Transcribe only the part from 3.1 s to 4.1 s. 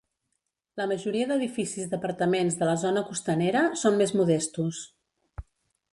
costanera són